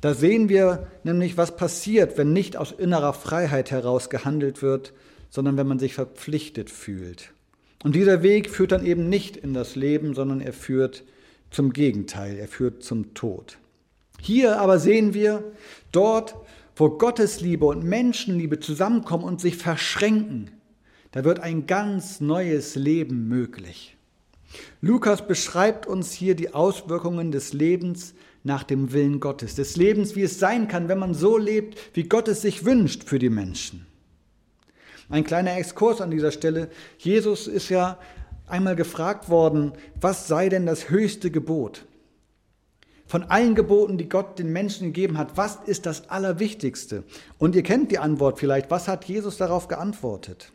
Da 0.00 0.14
sehen 0.14 0.48
wir 0.48 0.88
nämlich, 1.04 1.36
was 1.36 1.54
passiert, 1.54 2.18
wenn 2.18 2.32
nicht 2.32 2.56
aus 2.56 2.72
innerer 2.72 3.12
Freiheit 3.12 3.70
heraus 3.70 4.10
gehandelt 4.10 4.62
wird, 4.62 4.92
sondern 5.28 5.56
wenn 5.56 5.68
man 5.68 5.78
sich 5.78 5.94
verpflichtet 5.94 6.70
fühlt. 6.70 7.32
Und 7.84 7.94
dieser 7.94 8.22
Weg 8.24 8.50
führt 8.50 8.72
dann 8.72 8.84
eben 8.84 9.08
nicht 9.08 9.36
in 9.36 9.54
das 9.54 9.76
Leben, 9.76 10.14
sondern 10.14 10.40
er 10.40 10.52
führt 10.52 11.04
zum 11.50 11.72
Gegenteil, 11.72 12.36
er 12.36 12.48
führt 12.48 12.82
zum 12.82 13.14
Tod. 13.14 13.59
Hier 14.22 14.60
aber 14.60 14.78
sehen 14.78 15.14
wir, 15.14 15.44
dort, 15.92 16.36
wo 16.76 16.90
Gottes 16.90 17.40
Liebe 17.40 17.66
und 17.66 17.84
Menschenliebe 17.84 18.60
zusammenkommen 18.60 19.24
und 19.24 19.40
sich 19.40 19.56
verschränken, 19.56 20.50
da 21.12 21.24
wird 21.24 21.40
ein 21.40 21.66
ganz 21.66 22.20
neues 22.20 22.76
Leben 22.76 23.28
möglich. 23.28 23.96
Lukas 24.80 25.26
beschreibt 25.26 25.86
uns 25.86 26.12
hier 26.12 26.34
die 26.34 26.54
Auswirkungen 26.54 27.32
des 27.32 27.52
Lebens 27.52 28.14
nach 28.42 28.62
dem 28.62 28.92
Willen 28.92 29.20
Gottes, 29.20 29.54
des 29.54 29.76
Lebens, 29.76 30.16
wie 30.16 30.22
es 30.22 30.38
sein 30.38 30.68
kann, 30.68 30.88
wenn 30.88 30.98
man 30.98 31.14
so 31.14 31.36
lebt, 31.36 31.78
wie 31.94 32.04
Gott 32.04 32.28
es 32.28 32.42
sich 32.42 32.64
wünscht 32.64 33.04
für 33.04 33.18
die 33.18 33.30
Menschen. 33.30 33.86
Ein 35.08 35.24
kleiner 35.24 35.56
Exkurs 35.56 36.00
an 36.00 36.10
dieser 36.10 36.30
Stelle. 36.30 36.70
Jesus 36.98 37.46
ist 37.46 37.68
ja 37.68 37.98
einmal 38.46 38.76
gefragt 38.76 39.28
worden, 39.28 39.72
was 40.00 40.28
sei 40.28 40.48
denn 40.48 40.66
das 40.66 40.88
höchste 40.88 41.30
Gebot? 41.30 41.84
Von 43.10 43.24
allen 43.24 43.56
Geboten, 43.56 43.98
die 43.98 44.08
Gott 44.08 44.38
den 44.38 44.52
Menschen 44.52 44.86
gegeben 44.86 45.18
hat, 45.18 45.36
was 45.36 45.58
ist 45.66 45.84
das 45.84 46.10
Allerwichtigste? 46.10 47.02
Und 47.38 47.56
ihr 47.56 47.64
kennt 47.64 47.90
die 47.90 47.98
Antwort 47.98 48.38
vielleicht. 48.38 48.70
Was 48.70 48.86
hat 48.86 49.04
Jesus 49.06 49.36
darauf 49.36 49.66
geantwortet? 49.66 50.52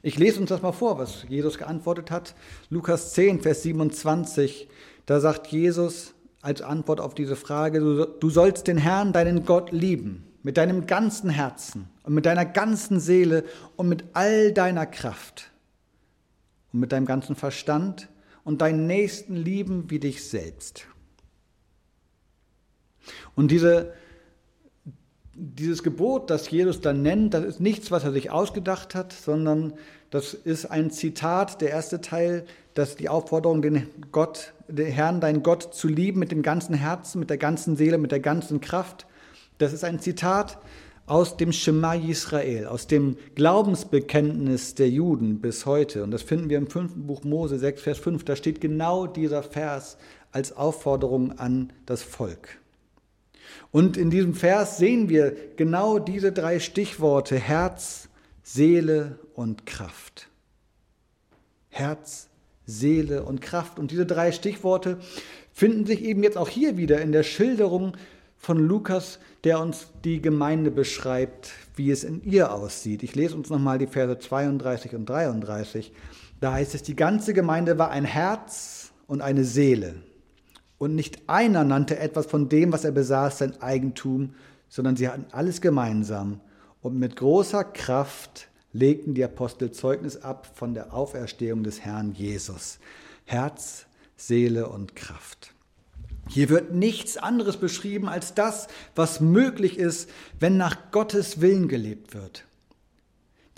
Ich 0.00 0.16
lese 0.16 0.38
uns 0.38 0.50
das 0.50 0.62
mal 0.62 0.70
vor, 0.70 0.98
was 0.98 1.24
Jesus 1.28 1.58
geantwortet 1.58 2.12
hat. 2.12 2.36
Lukas 2.70 3.14
10, 3.14 3.40
Vers 3.40 3.64
27. 3.64 4.68
Da 5.04 5.18
sagt 5.18 5.48
Jesus 5.48 6.14
als 6.40 6.62
Antwort 6.62 7.00
auf 7.00 7.16
diese 7.16 7.34
Frage, 7.34 7.80
du 8.20 8.30
sollst 8.30 8.68
den 8.68 8.76
Herrn, 8.76 9.12
deinen 9.12 9.44
Gott, 9.44 9.72
lieben 9.72 10.22
mit 10.44 10.56
deinem 10.56 10.86
ganzen 10.86 11.30
Herzen 11.30 11.88
und 12.04 12.14
mit 12.14 12.26
deiner 12.26 12.44
ganzen 12.44 13.00
Seele 13.00 13.42
und 13.74 13.88
mit 13.88 14.04
all 14.12 14.52
deiner 14.52 14.86
Kraft 14.86 15.50
und 16.72 16.78
mit 16.78 16.92
deinem 16.92 17.06
ganzen 17.06 17.34
Verstand 17.34 18.08
und 18.44 18.60
deinen 18.60 18.86
Nächsten 18.86 19.34
lieben 19.34 19.90
wie 19.90 19.98
dich 19.98 20.24
selbst. 20.24 20.86
Und 23.34 23.50
diese, 23.50 23.92
dieses 25.34 25.82
Gebot, 25.82 26.30
das 26.30 26.50
Jesus 26.50 26.80
dann 26.80 27.02
nennt, 27.02 27.34
das 27.34 27.44
ist 27.44 27.60
nichts, 27.60 27.90
was 27.90 28.04
er 28.04 28.12
sich 28.12 28.30
ausgedacht 28.30 28.94
hat, 28.94 29.12
sondern 29.12 29.74
das 30.10 30.34
ist 30.34 30.66
ein 30.66 30.90
Zitat, 30.90 31.60
der 31.60 31.70
erste 31.70 32.00
Teil, 32.00 32.44
dass 32.74 32.96
die 32.96 33.08
Aufforderung, 33.08 33.62
den 33.62 33.86
Gott, 34.12 34.52
den 34.68 34.86
Herrn, 34.86 35.20
deinen 35.20 35.42
Gott 35.42 35.74
zu 35.74 35.88
lieben 35.88 36.18
mit 36.18 36.30
dem 36.30 36.42
ganzen 36.42 36.74
Herzen, 36.74 37.18
mit 37.18 37.30
der 37.30 37.38
ganzen 37.38 37.76
Seele, 37.76 37.98
mit 37.98 38.12
der 38.12 38.20
ganzen 38.20 38.60
Kraft, 38.60 39.06
das 39.58 39.72
ist 39.72 39.84
ein 39.84 40.00
Zitat 40.00 40.58
aus 41.06 41.36
dem 41.36 41.52
Shema 41.52 41.94
Yisrael, 41.94 42.66
aus 42.66 42.86
dem 42.86 43.16
Glaubensbekenntnis 43.34 44.74
der 44.74 44.88
Juden 44.88 45.40
bis 45.40 45.66
heute. 45.66 46.04
Und 46.04 46.10
das 46.10 46.22
finden 46.22 46.48
wir 46.48 46.58
im 46.58 46.68
fünften 46.68 47.06
Buch 47.06 47.24
Mose 47.24 47.58
6, 47.58 47.82
Vers 47.82 47.98
5. 47.98 48.24
Da 48.24 48.36
steht 48.36 48.60
genau 48.60 49.06
dieser 49.06 49.42
Vers 49.42 49.98
als 50.30 50.56
Aufforderung 50.56 51.38
an 51.38 51.72
das 51.86 52.02
Volk. 52.02 52.58
Und 53.70 53.96
in 53.96 54.10
diesem 54.10 54.34
Vers 54.34 54.78
sehen 54.78 55.08
wir 55.08 55.34
genau 55.56 55.98
diese 55.98 56.32
drei 56.32 56.60
Stichworte 56.60 57.36
Herz, 57.36 58.08
Seele 58.42 59.18
und 59.34 59.66
Kraft. 59.66 60.28
Herz, 61.70 62.28
Seele 62.66 63.22
und 63.22 63.40
Kraft. 63.40 63.78
Und 63.78 63.90
diese 63.90 64.06
drei 64.06 64.32
Stichworte 64.32 64.98
finden 65.52 65.86
sich 65.86 66.02
eben 66.02 66.22
jetzt 66.22 66.36
auch 66.36 66.48
hier 66.48 66.76
wieder 66.76 67.00
in 67.00 67.12
der 67.12 67.22
Schilderung 67.22 67.96
von 68.36 68.58
Lukas, 68.58 69.20
der 69.44 69.60
uns 69.60 69.86
die 70.04 70.20
Gemeinde 70.20 70.70
beschreibt, 70.70 71.52
wie 71.76 71.90
es 71.90 72.04
in 72.04 72.22
ihr 72.24 72.52
aussieht. 72.52 73.02
Ich 73.02 73.14
lese 73.14 73.36
uns 73.36 73.50
nochmal 73.50 73.78
die 73.78 73.86
Verse 73.86 74.18
32 74.18 74.94
und 74.94 75.06
33. 75.06 75.92
Da 76.40 76.52
heißt 76.54 76.74
es, 76.74 76.82
die 76.82 76.96
ganze 76.96 77.34
Gemeinde 77.34 77.78
war 77.78 77.90
ein 77.90 78.04
Herz 78.04 78.92
und 79.06 79.20
eine 79.22 79.44
Seele. 79.44 79.94
Und 80.82 80.96
nicht 80.96 81.28
einer 81.28 81.62
nannte 81.62 82.00
etwas 82.00 82.26
von 82.26 82.48
dem, 82.48 82.72
was 82.72 82.82
er 82.82 82.90
besaß, 82.90 83.38
sein 83.38 83.62
Eigentum, 83.62 84.34
sondern 84.68 84.96
sie 84.96 85.06
hatten 85.06 85.26
alles 85.30 85.60
gemeinsam. 85.60 86.40
Und 86.80 86.98
mit 86.98 87.14
großer 87.14 87.62
Kraft 87.62 88.48
legten 88.72 89.14
die 89.14 89.22
Apostel 89.22 89.70
Zeugnis 89.70 90.16
ab 90.16 90.50
von 90.56 90.74
der 90.74 90.92
Auferstehung 90.92 91.62
des 91.62 91.82
Herrn 91.82 92.14
Jesus. 92.14 92.80
Herz, 93.26 93.86
Seele 94.16 94.70
und 94.70 94.96
Kraft. 94.96 95.54
Hier 96.26 96.48
wird 96.48 96.74
nichts 96.74 97.16
anderes 97.16 97.58
beschrieben 97.58 98.08
als 98.08 98.34
das, 98.34 98.66
was 98.96 99.20
möglich 99.20 99.78
ist, 99.78 100.10
wenn 100.40 100.56
nach 100.56 100.90
Gottes 100.90 101.40
Willen 101.40 101.68
gelebt 101.68 102.12
wird. 102.12 102.44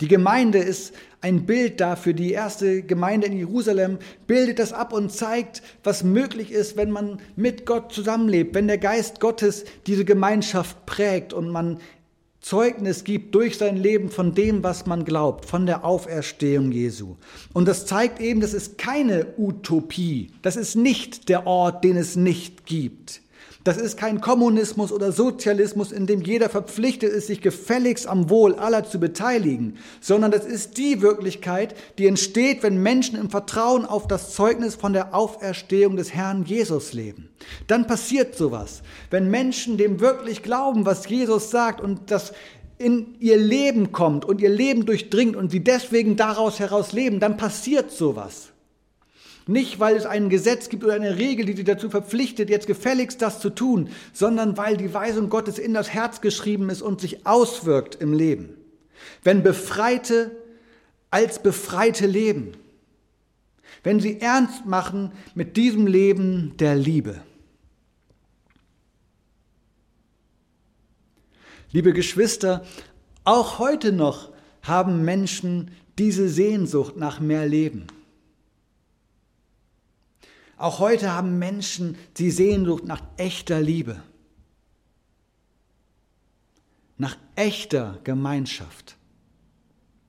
Die 0.01 0.07
Gemeinde 0.09 0.59
ist 0.59 0.93
ein 1.21 1.45
Bild 1.45 1.79
dafür. 1.79 2.13
Die 2.13 2.33
erste 2.33 2.83
Gemeinde 2.83 3.27
in 3.27 3.37
Jerusalem 3.37 3.97
bildet 4.27 4.59
das 4.59 4.73
ab 4.73 4.91
und 4.91 5.11
zeigt, 5.11 5.63
was 5.83 6.03
möglich 6.03 6.51
ist, 6.51 6.75
wenn 6.75 6.91
man 6.91 7.21
mit 7.37 7.65
Gott 7.65 7.93
zusammenlebt, 7.93 8.53
wenn 8.55 8.67
der 8.67 8.77
Geist 8.77 9.21
Gottes 9.21 9.63
diese 9.87 10.03
Gemeinschaft 10.03 10.85
prägt 10.85 11.31
und 11.31 11.49
man 11.49 11.79
Zeugnis 12.41 13.03
gibt 13.03 13.33
durch 13.33 13.57
sein 13.57 13.75
Leben 13.75 14.11
von 14.11 14.35
dem, 14.35 14.61
was 14.61 14.85
man 14.85 15.03
glaubt, 15.03 15.45
von 15.45 15.65
der 15.65 15.83
Auferstehung 15.83 16.71
Jesu. 16.71 17.15
Und 17.53 17.67
das 17.67 17.87
zeigt 17.87 18.19
eben, 18.19 18.39
das 18.39 18.53
ist 18.53 18.77
keine 18.77 19.25
Utopie. 19.35 20.29
Das 20.43 20.55
ist 20.55 20.75
nicht 20.75 21.27
der 21.29 21.47
Ort, 21.47 21.83
den 21.83 21.97
es 21.97 22.15
nicht 22.15 22.67
gibt. 22.67 23.21
Das 23.65 23.77
ist 23.77 23.97
kein 23.97 24.21
Kommunismus 24.21 24.91
oder 24.91 25.11
Sozialismus, 25.11 25.91
in 25.91 26.05
dem 26.05 26.21
jeder 26.21 26.49
verpflichtet 26.49 27.11
ist, 27.11 27.25
sich 27.25 27.41
gefälligst 27.41 28.05
am 28.05 28.29
Wohl 28.29 28.53
aller 28.53 28.83
zu 28.83 28.99
beteiligen, 28.99 29.79
sondern 29.99 30.29
das 30.29 30.45
ist 30.45 30.77
die 30.77 31.01
Wirklichkeit, 31.01 31.73
die 31.97 32.05
entsteht, 32.05 32.61
wenn 32.61 32.77
Menschen 32.83 33.17
im 33.17 33.31
Vertrauen 33.31 33.83
auf 33.83 34.07
das 34.07 34.35
Zeugnis 34.35 34.75
von 34.75 34.93
der 34.93 35.15
Auferstehung 35.15 35.97
des 35.97 36.13
Herrn 36.13 36.45
Jesus 36.45 36.93
leben. 36.93 37.29
Dann 37.65 37.87
passiert 37.87 38.35
sowas. 38.35 38.83
Wenn 39.09 39.31
Menschen 39.31 39.77
dem 39.77 39.99
wirklich 39.99 40.43
glauben, 40.43 40.85
was 40.85 41.09
Jesus 41.09 41.49
sagt 41.49 41.81
und 41.81 42.11
das 42.11 42.33
in 42.77 43.15
ihr 43.19 43.37
Leben 43.37 43.91
kommt 43.91 44.25
und 44.25 44.41
ihr 44.41 44.49
Leben 44.49 44.85
durchdringt 44.85 45.35
und 45.35 45.49
sie 45.49 45.63
deswegen 45.63 46.17
daraus 46.17 46.59
heraus 46.59 46.91
leben, 46.91 47.19
dann 47.19 47.35
passiert 47.35 47.89
sowas. 47.89 48.51
Nicht, 49.47 49.79
weil 49.79 49.95
es 49.95 50.07
ein 50.07 50.29
Gesetz 50.29 50.69
gibt 50.69 50.83
oder 50.83 50.93
eine 50.93 51.17
Regel, 51.17 51.45
die 51.45 51.55
sie 51.55 51.63
dazu 51.63 51.89
verpflichtet, 51.89 52.49
jetzt 52.49 52.65
gefälligst 52.65 53.21
das 53.21 53.39
zu 53.39 53.51
tun, 53.51 53.89
sondern 54.11 54.57
weil 54.57 54.75
die 54.75 54.93
Weisung 54.93 55.29
Gottes 55.29 55.59
in 55.59 55.73
das 55.73 55.89
Herz 55.89 56.21
geschrieben 56.21 56.69
ist 56.69 56.81
und 56.81 56.99
sich 56.99 57.27
auswirkt 57.27 57.95
im 57.95 58.13
Leben. 58.13 58.57
Wenn 59.23 59.43
Befreite 59.43 60.31
als 61.11 61.41
Befreite 61.41 62.07
leben, 62.07 62.53
wenn 63.83 63.99
sie 63.99 64.19
ernst 64.19 64.65
machen 64.65 65.11
mit 65.35 65.57
diesem 65.57 65.85
Leben 65.85 66.57
der 66.57 66.75
Liebe. 66.75 67.21
Liebe 71.71 71.93
Geschwister, 71.93 72.65
auch 73.25 73.59
heute 73.59 73.91
noch 73.91 74.31
haben 74.63 75.05
Menschen 75.05 75.71
diese 75.99 76.29
Sehnsucht 76.29 76.97
nach 76.97 77.19
mehr 77.19 77.45
Leben. 77.45 77.85
Auch 80.57 80.79
heute 80.79 81.11
haben 81.11 81.37
Menschen 81.37 81.97
die 82.17 82.31
Sehnsucht 82.31 82.85
nach 82.85 83.01
echter 83.17 83.61
Liebe, 83.61 84.01
nach 86.97 87.17
echter 87.35 87.99
Gemeinschaft, 88.03 88.95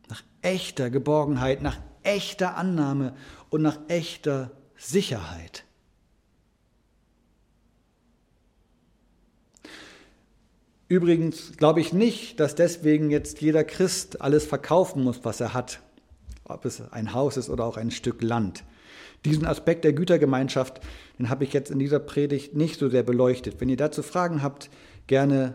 nach 0.09 0.23
echter 0.43 0.91
Geborgenheit, 0.91 1.62
nach 1.62 1.79
echter 2.05 2.57
Annahme 2.57 3.17
und 3.50 3.62
nach 3.62 3.79
echter 3.88 4.53
Sicherheit. 4.76 5.65
Übrigens 10.88 11.57
glaube 11.57 11.81
ich 11.81 11.93
nicht, 11.93 12.38
dass 12.38 12.55
deswegen 12.55 13.11
jetzt 13.11 13.41
jeder 13.41 13.65
Christ 13.65 14.21
alles 14.21 14.47
verkaufen 14.47 15.03
muss, 15.03 15.25
was 15.25 15.41
er 15.41 15.53
hat, 15.53 15.81
ob 16.45 16.65
es 16.65 16.81
ein 16.93 17.12
Haus 17.12 17.37
ist 17.37 17.50
oder 17.50 17.65
auch 17.65 17.76
ein 17.76 17.91
Stück 17.91 18.23
Land. 18.23 18.62
Diesen 19.25 19.46
Aspekt 19.46 19.85
der 19.85 19.92
Gütergemeinschaft, 19.92 20.80
den 21.18 21.28
habe 21.28 21.44
ich 21.44 21.52
jetzt 21.52 21.70
in 21.70 21.78
dieser 21.78 21.99
Predigt 21.99 22.54
nicht 22.54 22.78
so 22.78 22.88
sehr 22.88 23.02
beleuchtet. 23.02 23.61
Wenn 23.61 23.68
ihr 23.68 23.76
dazu 23.76 24.02
Fragen 24.02 24.42
habt, 24.42 24.70
gerne 25.06 25.54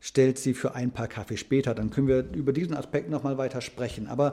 stellt 0.00 0.38
sie 0.38 0.54
für 0.54 0.74
ein 0.74 0.90
paar 0.90 1.06
Kaffee 1.06 1.36
später, 1.36 1.74
dann 1.74 1.90
können 1.90 2.08
wir 2.08 2.26
über 2.34 2.52
diesen 2.52 2.74
Aspekt 2.74 3.08
nochmal 3.08 3.38
weiter 3.38 3.60
sprechen. 3.60 4.08
Aber 4.08 4.32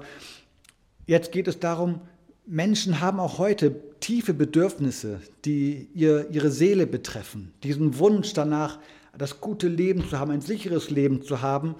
jetzt 1.05 1.31
geht 1.31 1.48
es 1.48 1.59
darum, 1.59 2.01
Menschen 2.48 3.00
haben 3.00 3.19
auch 3.19 3.38
heute 3.38 3.75
tiefe 4.00 4.33
Bedürfnisse, 4.33 5.21
die 5.45 5.88
ihr, 5.93 6.31
ihre 6.31 6.50
Seele 6.50 6.88
betreffen. 6.88 7.53
Diesen 7.62 8.00
Wunsch 8.00 8.33
danach, 8.33 8.79
das 9.15 9.39
gute 9.39 9.67
Leben 9.67 10.09
zu 10.09 10.17
haben, 10.17 10.31
ein 10.31 10.41
sicheres 10.41 10.89
Leben 10.89 11.21
zu 11.21 11.43
haben. 11.43 11.75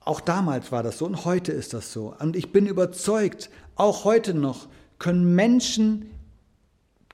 Auch 0.00 0.20
damals 0.20 0.72
war 0.72 0.82
das 0.82 0.98
so 0.98 1.06
und 1.06 1.24
heute 1.24 1.52
ist 1.52 1.72
das 1.72 1.92
so. 1.92 2.12
Und 2.18 2.34
ich 2.34 2.50
bin 2.50 2.66
überzeugt, 2.66 3.50
auch 3.76 4.02
heute 4.04 4.34
noch 4.34 4.66
können 4.98 5.34
Menschen 5.34 6.10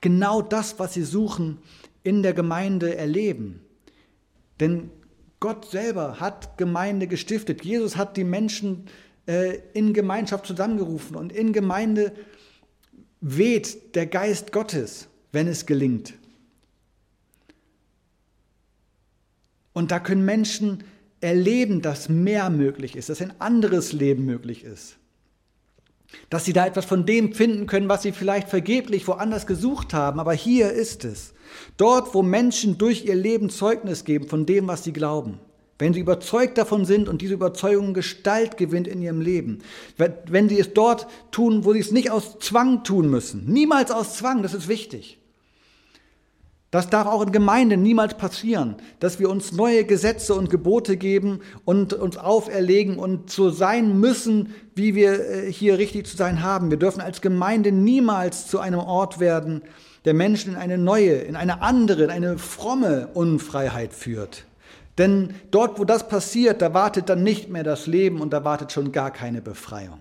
genau 0.01 0.41
das, 0.41 0.79
was 0.79 0.93
sie 0.93 1.03
suchen, 1.03 1.59
in 2.03 2.23
der 2.23 2.33
Gemeinde 2.33 2.95
erleben. 2.95 3.61
Denn 4.59 4.89
Gott 5.39 5.65
selber 5.65 6.19
hat 6.19 6.57
Gemeinde 6.57 7.07
gestiftet. 7.07 7.63
Jesus 7.63 7.95
hat 7.95 8.17
die 8.17 8.23
Menschen 8.23 8.85
äh, 9.25 9.59
in 9.73 9.93
Gemeinschaft 9.93 10.45
zusammengerufen 10.45 11.15
und 11.15 11.31
in 11.31 11.53
Gemeinde 11.53 12.13
weht 13.21 13.95
der 13.95 14.05
Geist 14.05 14.51
Gottes, 14.51 15.07
wenn 15.31 15.47
es 15.47 15.65
gelingt. 15.65 16.13
Und 19.73 19.91
da 19.91 19.99
können 19.99 20.25
Menschen 20.25 20.83
erleben, 21.21 21.81
dass 21.81 22.09
mehr 22.09 22.49
möglich 22.49 22.95
ist, 22.95 23.09
dass 23.09 23.21
ein 23.21 23.39
anderes 23.39 23.93
Leben 23.93 24.25
möglich 24.25 24.63
ist. 24.63 24.98
Dass 26.29 26.45
sie 26.45 26.53
da 26.53 26.65
etwas 26.65 26.85
von 26.85 27.05
dem 27.05 27.33
finden 27.33 27.67
können, 27.67 27.89
was 27.89 28.01
sie 28.01 28.11
vielleicht 28.11 28.49
vergeblich 28.49 29.07
woanders 29.07 29.47
gesucht 29.47 29.93
haben. 29.93 30.19
Aber 30.19 30.33
hier 30.33 30.71
ist 30.71 31.05
es. 31.05 31.33
Dort, 31.77 32.13
wo 32.13 32.21
Menschen 32.21 32.77
durch 32.77 33.05
ihr 33.05 33.15
Leben 33.15 33.49
Zeugnis 33.49 34.05
geben 34.05 34.27
von 34.27 34.45
dem, 34.45 34.67
was 34.67 34.83
sie 34.83 34.93
glauben. 34.93 35.39
Wenn 35.77 35.93
sie 35.93 36.01
überzeugt 36.01 36.57
davon 36.57 36.83
sind 36.83 37.07
und 37.07 37.21
diese 37.21 37.35
Überzeugung 37.35 37.93
Gestalt 37.93 38.57
gewinnt 38.57 38.87
in 38.87 39.01
ihrem 39.01 39.21
Leben. 39.21 39.59
Wenn 39.97 40.49
sie 40.49 40.59
es 40.59 40.73
dort 40.73 41.07
tun, 41.31 41.63
wo 41.63 41.71
sie 41.73 41.79
es 41.79 41.91
nicht 41.91 42.11
aus 42.11 42.37
Zwang 42.39 42.83
tun 42.83 43.09
müssen. 43.09 43.45
Niemals 43.45 43.89
aus 43.89 44.17
Zwang, 44.17 44.43
das 44.43 44.53
ist 44.53 44.67
wichtig. 44.67 45.18
Das 46.71 46.87
darf 46.87 47.07
auch 47.07 47.23
in 47.23 47.31
Gemeinden 47.31 47.81
niemals 47.81 48.15
passieren, 48.15 48.75
dass 48.99 49.19
wir 49.19 49.29
uns 49.29 49.51
neue 49.53 49.85
Gesetze 49.85 50.35
und 50.35 50.51
Gebote 50.51 50.97
geben 50.97 51.39
und 51.65 51.93
uns 51.93 52.17
auferlegen 52.17 52.99
und 52.99 53.31
so 53.31 53.49
sein 53.49 53.99
müssen, 53.99 54.53
wie 54.75 54.93
wir 54.93 55.19
äh, 55.19 55.51
hier 55.51 55.79
richtig 55.79 56.05
zu 56.05 56.15
sein 56.15 56.43
haben. 56.43 56.69
Wir 56.69 56.77
dürfen 56.77 57.01
als 57.01 57.21
Gemeinde 57.21 57.71
niemals 57.71 58.47
zu 58.47 58.59
einem 58.59 58.79
Ort 58.79 59.19
werden, 59.19 59.63
der 60.05 60.13
Menschen 60.13 60.53
in 60.53 60.59
eine 60.59 60.77
neue, 60.77 61.15
in 61.15 61.35
eine 61.35 61.63
andere, 61.63 62.03
in 62.03 62.11
eine 62.11 62.37
fromme 62.37 63.07
Unfreiheit 63.15 63.93
führt. 63.93 64.45
Denn 64.99 65.33
dort, 65.49 65.79
wo 65.79 65.85
das 65.85 66.07
passiert, 66.07 66.61
da 66.61 66.73
wartet 66.75 67.09
dann 67.09 67.23
nicht 67.23 67.49
mehr 67.49 67.63
das 67.63 67.87
Leben 67.87 68.21
und 68.21 68.31
da 68.31 68.43
wartet 68.43 68.71
schon 68.71 68.91
gar 68.91 69.11
keine 69.11 69.41
Befreiung. 69.41 69.99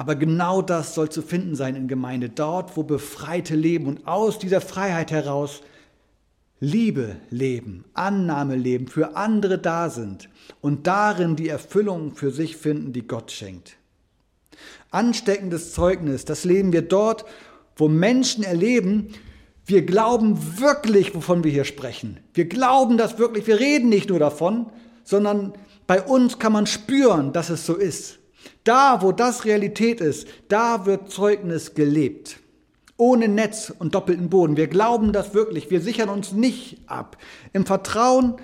Aber 0.00 0.14
genau 0.14 0.62
das 0.62 0.94
soll 0.94 1.10
zu 1.10 1.20
finden 1.20 1.54
sein 1.54 1.76
in 1.76 1.86
Gemeinde, 1.86 2.30
dort, 2.30 2.74
wo 2.74 2.84
Befreite 2.84 3.54
leben 3.54 3.84
und 3.84 4.06
aus 4.08 4.38
dieser 4.38 4.62
Freiheit 4.62 5.10
heraus 5.10 5.60
Liebe 6.58 7.16
leben, 7.28 7.84
Annahme 7.92 8.56
leben, 8.56 8.88
für 8.88 9.14
andere 9.14 9.58
da 9.58 9.90
sind 9.90 10.30
und 10.62 10.86
darin 10.86 11.36
die 11.36 11.50
Erfüllung 11.50 12.14
für 12.14 12.30
sich 12.30 12.56
finden, 12.56 12.94
die 12.94 13.06
Gott 13.06 13.30
schenkt. 13.30 13.76
Ansteckendes 14.90 15.74
Zeugnis, 15.74 16.24
das 16.24 16.44
leben 16.44 16.72
wir 16.72 16.80
dort, 16.80 17.26
wo 17.76 17.86
Menschen 17.86 18.42
erleben, 18.42 19.08
wir 19.66 19.84
glauben 19.84 20.58
wirklich, 20.58 21.14
wovon 21.14 21.44
wir 21.44 21.52
hier 21.52 21.64
sprechen. 21.64 22.20
Wir 22.32 22.46
glauben 22.46 22.96
das 22.96 23.18
wirklich, 23.18 23.46
wir 23.46 23.60
reden 23.60 23.90
nicht 23.90 24.08
nur 24.08 24.18
davon, 24.18 24.70
sondern 25.04 25.52
bei 25.86 26.00
uns 26.00 26.38
kann 26.38 26.54
man 26.54 26.66
spüren, 26.66 27.34
dass 27.34 27.50
es 27.50 27.66
so 27.66 27.74
ist. 27.74 28.19
Da, 28.64 29.02
wo 29.02 29.12
das 29.12 29.44
Realität 29.44 30.00
ist, 30.00 30.28
da 30.48 30.86
wird 30.86 31.10
Zeugnis 31.10 31.74
gelebt. 31.74 32.38
Ohne 32.96 33.28
Netz 33.28 33.72
und 33.78 33.94
doppelten 33.94 34.28
Boden. 34.28 34.56
Wir 34.56 34.66
glauben 34.66 35.12
das 35.12 35.32
wirklich. 35.32 35.70
Wir 35.70 35.80
sichern 35.80 36.10
uns 36.10 36.32
nicht 36.32 36.78
ab. 36.86 37.16
Im 37.54 37.64
Vertrauen, 37.64 38.36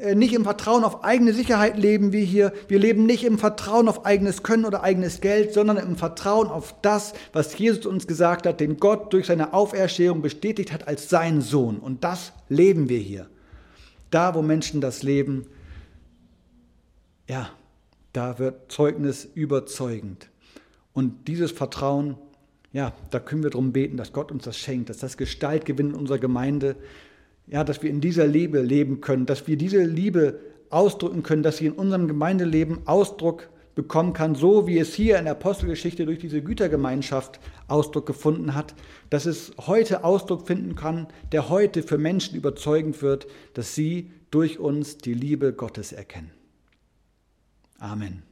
äh, 0.00 0.14
nicht 0.14 0.32
im 0.32 0.44
Vertrauen 0.44 0.84
auf 0.84 1.04
eigene 1.04 1.34
Sicherheit 1.34 1.76
leben 1.78 2.12
wir 2.12 2.24
hier. 2.24 2.54
Wir 2.68 2.78
leben 2.78 3.04
nicht 3.04 3.24
im 3.24 3.38
Vertrauen 3.38 3.88
auf 3.88 4.06
eigenes 4.06 4.42
Können 4.42 4.64
oder 4.64 4.82
eigenes 4.82 5.20
Geld, 5.20 5.52
sondern 5.52 5.76
im 5.76 5.96
Vertrauen 5.96 6.48
auf 6.48 6.74
das, 6.80 7.12
was 7.34 7.58
Jesus 7.58 7.84
uns 7.84 8.06
gesagt 8.06 8.46
hat, 8.46 8.60
den 8.60 8.78
Gott 8.78 9.12
durch 9.12 9.26
seine 9.26 9.52
Auferstehung 9.52 10.22
bestätigt 10.22 10.72
hat 10.72 10.88
als 10.88 11.10
sein 11.10 11.42
Sohn. 11.42 11.78
Und 11.78 12.02
das 12.02 12.32
leben 12.48 12.88
wir 12.88 12.98
hier. 12.98 13.28
Da, 14.10 14.34
wo 14.34 14.40
Menschen 14.40 14.80
das 14.80 15.02
leben, 15.02 15.46
ja, 17.28 17.50
da 18.12 18.38
wird 18.38 18.72
Zeugnis 18.72 19.28
überzeugend. 19.34 20.28
Und 20.92 21.28
dieses 21.28 21.52
Vertrauen, 21.52 22.16
ja, 22.72 22.92
da 23.10 23.20
können 23.20 23.42
wir 23.42 23.50
darum 23.50 23.72
beten, 23.72 23.96
dass 23.96 24.12
Gott 24.12 24.32
uns 24.32 24.44
das 24.44 24.56
schenkt, 24.56 24.90
dass 24.90 24.98
das 24.98 25.16
Gestalt 25.16 25.64
gewinnt 25.64 25.94
in 25.94 25.98
unserer 25.98 26.18
Gemeinde, 26.18 26.76
ja, 27.46 27.64
dass 27.64 27.82
wir 27.82 27.90
in 27.90 28.00
dieser 28.00 28.26
Liebe 28.26 28.60
leben 28.60 29.00
können, 29.00 29.26
dass 29.26 29.46
wir 29.46 29.56
diese 29.56 29.82
Liebe 29.82 30.40
ausdrücken 30.70 31.22
können, 31.22 31.42
dass 31.42 31.58
sie 31.58 31.66
in 31.66 31.72
unserem 31.72 32.06
Gemeindeleben 32.06 32.86
Ausdruck 32.86 33.48
bekommen 33.74 34.12
kann, 34.12 34.34
so 34.34 34.66
wie 34.66 34.78
es 34.78 34.94
hier 34.94 35.18
in 35.18 35.24
der 35.24 35.32
Apostelgeschichte 35.32 36.04
durch 36.04 36.18
diese 36.18 36.42
Gütergemeinschaft 36.42 37.40
Ausdruck 37.68 38.06
gefunden 38.06 38.54
hat, 38.54 38.74
dass 39.10 39.26
es 39.26 39.52
heute 39.66 40.04
Ausdruck 40.04 40.46
finden 40.46 40.74
kann, 40.74 41.06
der 41.32 41.48
heute 41.48 41.82
für 41.82 41.98
Menschen 41.98 42.36
überzeugend 42.36 43.00
wird, 43.02 43.26
dass 43.54 43.74
sie 43.74 44.10
durch 44.30 44.58
uns 44.58 44.98
die 44.98 45.14
Liebe 45.14 45.52
Gottes 45.52 45.92
erkennen. 45.92 46.39
Amen. 47.80 48.29